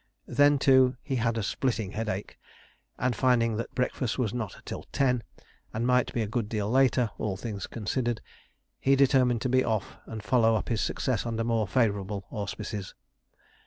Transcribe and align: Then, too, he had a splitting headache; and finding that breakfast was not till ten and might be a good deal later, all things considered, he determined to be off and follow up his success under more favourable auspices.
Then, 0.25 0.57
too, 0.57 0.97
he 1.03 1.17
had 1.17 1.37
a 1.37 1.43
splitting 1.43 1.91
headache; 1.91 2.39
and 2.97 3.15
finding 3.15 3.57
that 3.57 3.75
breakfast 3.75 4.17
was 4.17 4.33
not 4.33 4.59
till 4.65 4.81
ten 4.91 5.21
and 5.75 5.85
might 5.85 6.11
be 6.11 6.23
a 6.23 6.27
good 6.27 6.49
deal 6.49 6.71
later, 6.71 7.11
all 7.19 7.37
things 7.37 7.67
considered, 7.67 8.19
he 8.79 8.95
determined 8.95 9.41
to 9.43 9.49
be 9.49 9.63
off 9.63 9.97
and 10.07 10.23
follow 10.23 10.55
up 10.55 10.69
his 10.69 10.81
success 10.81 11.23
under 11.23 11.43
more 11.43 11.67
favourable 11.67 12.25
auspices. 12.31 12.95